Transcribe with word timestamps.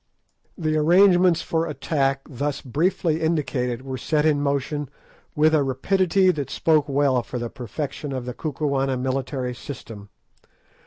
The 0.57 0.77
arrangements 0.77 1.43
for 1.43 1.67
attack 1.67 2.21
thus 2.27 2.59
briefly 2.61 3.21
indicated 3.21 3.83
were 3.83 3.99
set 3.99 4.25
in 4.25 4.41
motion 4.41 4.89
with 5.35 5.53
a 5.53 5.61
rapidity 5.61 6.31
that 6.31 6.49
spoke 6.49 6.89
well 6.89 7.21
for 7.21 7.37
the 7.37 7.51
perfection 7.51 8.11
of 8.11 8.25
the 8.25 8.33
Kukuana 8.33 8.97
military 8.99 9.53
system. 9.53 10.09